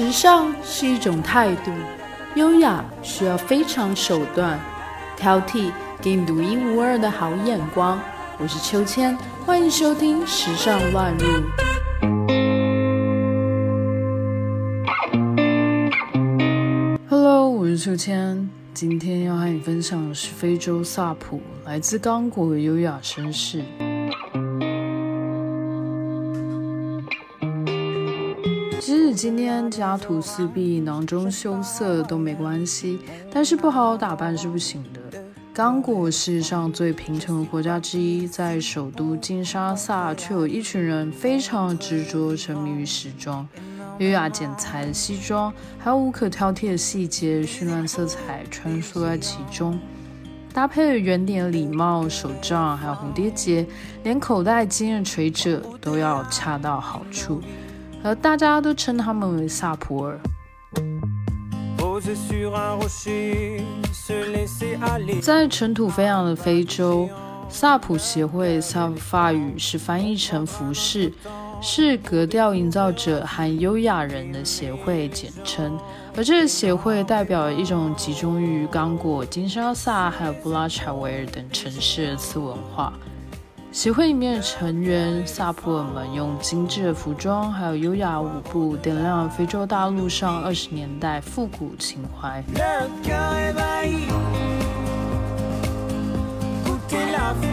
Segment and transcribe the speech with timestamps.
[0.00, 1.70] 时尚是一种态度，
[2.34, 4.58] 优雅需要非常手段，
[5.14, 8.00] 挑剔给你独一无二的好眼光。
[8.38, 11.26] 我是秋千，欢迎收听《时尚乱入》。
[17.10, 23.62] Hello，我是秋千，今天要和你分享的是非洲萨普，来自刚果的优雅绅士。
[29.12, 33.00] 今天家徒四壁、囊中羞涩都没关系，
[33.32, 35.00] 但是不好好打扮是不行的。
[35.52, 43.46] 刚果世上最贫穷的国家之一，在首都金沙萨，却有一群人非常执着、沉迷于时装，
[43.98, 49.78] 优雅剪裁的西装，还有无可挑剔的细节、绚烂色彩穿梭在其中，
[50.52, 53.66] 搭配圆点礼帽、手杖，还有蝴蝶结，
[54.04, 57.42] 连口袋巾的垂褶都要恰到好处。
[58.02, 60.18] 而大家都称他们为萨普尔。
[65.20, 67.08] 在尘土飞扬的非洲，
[67.48, 71.12] 萨普协会萨普法语是翻译成服饰，
[71.60, 75.78] 是格调营造者和优雅人的协会简称。
[76.16, 82.92] 而这个协会代表一种集中于刚果、金沙萨还有布拉查维尔等城市的次文化。
[83.72, 92.42] 协会里面的成员萨普尔们用精致的服装，还有优雅舞步，点亮了非洲大陆上二十年代复古情怀。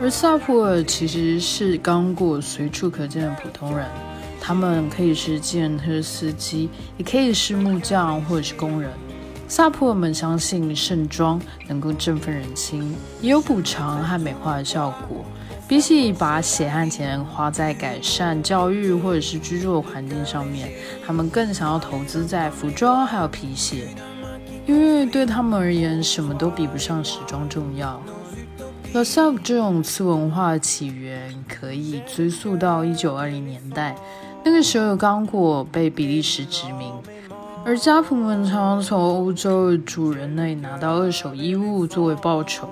[0.00, 3.84] 而萨普尔其实是刚果随处可见的普通人，
[4.40, 8.88] 他们可以是计程车司机，也可以是木匠或者是工人。
[9.48, 15.24] 萨普尔们相信盛装能够振奋人心，也有补偿和美化的效果。
[15.66, 20.70] 比起把血汗钱花在改善教育或者是居住的环境上面，
[21.06, 23.88] 他们更想要投资在服装还有皮鞋，
[24.66, 28.00] 因为对他们而言，什么都比不上时装重要。
[28.92, 33.96] lasube 这种次文化的起源可以追溯到一九二零年代，
[34.44, 36.92] 那个时候刚果被比利时殖民，
[37.64, 42.68] 而家仆们常常从欧洲的主人那里拿到二手衣物作为报酬。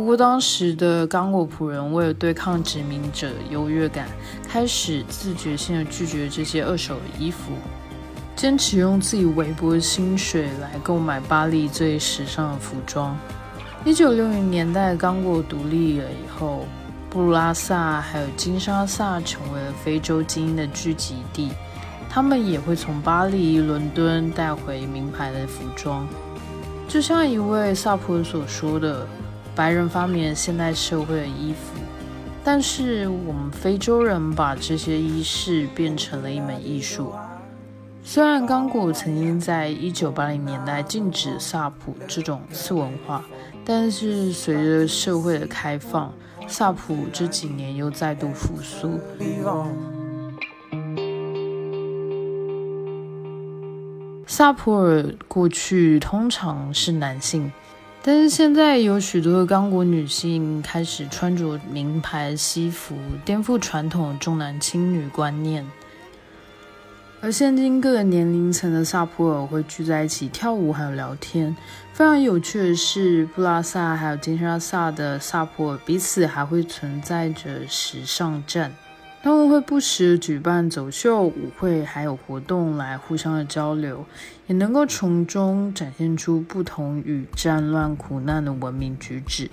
[0.00, 4.08] 不过，当时的刚果仆人为了对抗殖民者优越感，
[4.48, 7.52] 开始自觉性的拒绝这些二手衣服，
[8.34, 13.14] 坚持用自己微薄的薪水来购买巴黎最时尚的服装。
[13.84, 16.64] 一九六零年代，刚果独立了以后，
[17.10, 21.50] 布鲁拉萨还有金沙萨成为了非洲精英的聚集地，
[22.08, 26.08] 他们也会从巴黎、伦敦带回名牌的服装，
[26.88, 29.06] 就像一位萨普尔所说的。
[29.60, 31.78] 白人发明了现代社会的衣服，
[32.42, 37.12] 但是我们非洲人把这些衣饰变成了一门艺术。
[38.02, 43.22] 虽然刚果曾经在一九八零年代禁止萨普这种次文化，
[43.62, 46.10] 但是随着社会的开放，
[46.46, 48.98] 萨普这几年又再度复苏。
[54.26, 57.52] 萨普尔过去通常是男性。
[58.02, 62.96] 但是现在有许多的刚果女性开始穿着名牌西服，
[63.26, 65.66] 颠覆传统重男轻女观念。
[67.20, 71.54] 而现今各个年龄层的萨普尔会聚在一起跳舞，还有聊天。
[71.92, 78.74] 非常有趣的是，布拉萨还有金沙萨的萨普尔彼此还会存在着时尚战。
[79.22, 84.02] 他们会不时举办走秀、舞会，还有活动来互相的交流，
[84.46, 89.50] 也能够从中展现出不同与战乱苦难的文明举止。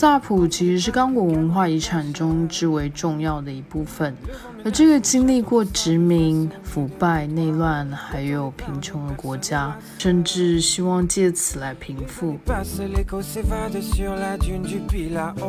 [0.00, 4.16] 萨普其实是刚果文化遗产中至为重要的一部分，
[4.64, 12.38] 而这个经历过殖民、腐败、内乱，还有贫穷的国家，甚至希望借此来平复。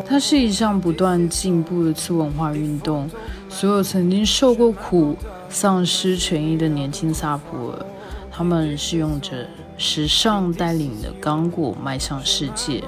[0.06, 3.09] 它是一项不断进步的次文化运动。
[3.48, 5.15] 所有曾经受过苦、
[5.48, 7.86] 丧失权益的年轻萨普尔，
[8.30, 12.83] 他们是用着时尚带领的刚果迈向世界。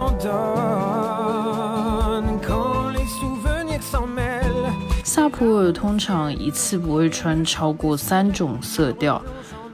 [5.16, 9.22] 萨普尔通常一次不会穿超过三种色调，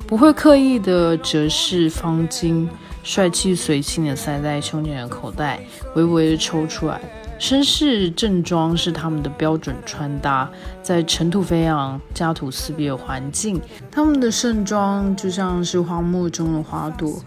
[0.06, 2.68] 不会刻意的折饰方巾，
[3.04, 5.62] 帅气随性的塞在胸前的口袋，
[5.96, 7.00] 微微的抽出来。
[7.40, 10.52] 绅士正装是他们的标准穿搭，
[10.84, 17.18] 在尘土飞扬、家徒四壁的环境，他们的盛装就像是荒漠中的花朵。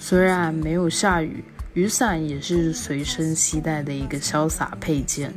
[0.00, 1.44] 虽然没有下雨，
[1.74, 5.32] 雨伞也是随身携带的一个潇洒配件。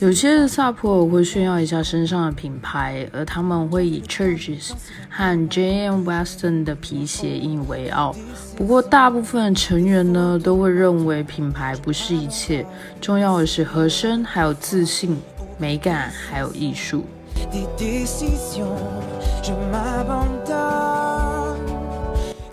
[0.00, 4.70] 有些萨普尔会炫耀一下身上的品牌，而他们会以 Churches
[5.10, 6.08] 和 J.M.
[6.08, 8.14] Weston 的皮鞋引以为傲。
[8.56, 12.64] 不过，大部分成员呢都会认为品牌不是一切，
[13.00, 15.18] 重要的是合身，还有自信、
[15.58, 17.04] 美感，还有艺术。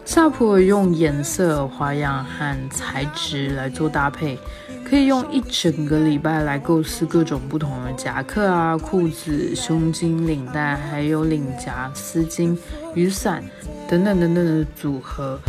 [0.03, 4.39] 萨普尔用颜色、花样和材质来做搭配，
[4.87, 12.55] 可以用一整个礼拜来构思各种不同的夹克啊、裤子、胸襟、领带，还有领夹、丝巾、
[12.93, 13.43] 雨伞
[13.89, 15.39] 等等等等的组合。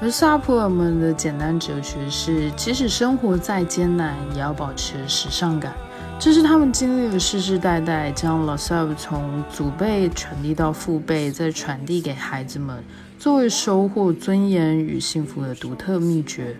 [0.00, 5.74] 而萨普尔们的简单哲学是：即使生活再艰难，也要保持时尚感。
[6.20, 12.82] 这是他们经历了世世代代，将 l a s a v 从祖辈传递到父辈，再传递给孩子们，
[13.20, 16.56] 作为收获尊严与幸福的独特秘诀。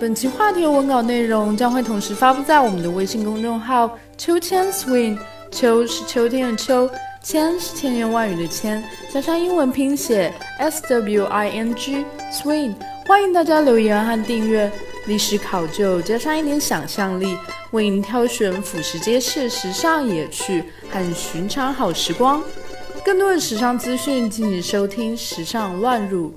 [0.00, 5.16] 本期话题的文稿内容将会同时发布在我们的微信公众号“秋千 swing”。
[5.52, 6.90] 秋是秋天的秋，
[7.22, 12.74] 千是千言万语的千，加上英文拼写 s w i n g swing。
[13.06, 14.70] 欢迎大家留言和订阅。
[15.06, 17.36] 历史考究加上一点想象力，
[17.70, 22.42] 为您挑选俯拾皆是时尚野趣和寻常好时光。
[23.04, 26.30] 更多的时尚资讯，敬请收听《时尚乱入》。